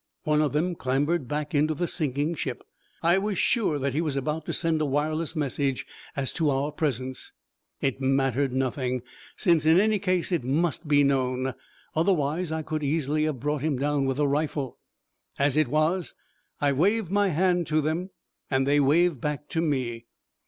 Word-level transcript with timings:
One 0.23 0.41
of 0.41 0.51
them 0.51 0.73
clambered 0.73 1.27
back 1.27 1.53
into 1.53 1.75
the 1.75 1.85
sinking 1.87 2.33
ship. 2.33 2.63
I 3.03 3.19
was 3.19 3.37
sure 3.37 3.77
that 3.77 3.93
he 3.93 4.01
was 4.01 4.15
about 4.15 4.47
to 4.47 4.51
send 4.51 4.81
a 4.81 4.85
wireless 4.87 5.35
message 5.35 5.85
as 6.15 6.33
to 6.33 6.49
our 6.49 6.71
presence. 6.71 7.31
It 7.81 8.01
mattered 8.01 8.51
nothing, 8.51 9.03
since, 9.37 9.63
in 9.63 9.79
any 9.79 9.99
case, 9.99 10.31
it 10.31 10.43
must 10.43 10.87
be 10.87 11.03
known; 11.03 11.53
otherwise 11.95 12.51
I 12.51 12.63
could 12.63 12.81
easily 12.83 13.25
have 13.25 13.39
brought 13.39 13.61
him 13.61 13.77
down 13.77 14.05
with 14.05 14.17
a 14.17 14.27
rifle. 14.27 14.79
As 15.37 15.55
it 15.55 15.67
was, 15.67 16.15
I 16.59 16.71
waved 16.71 17.11
my 17.11 17.27
hand 17.27 17.67
to 17.67 17.79
them, 17.79 18.09
and 18.49 18.65
they 18.65 18.79
waved 18.79 19.21
back 19.21 19.49
to 19.49 19.61
me. 19.61 20.07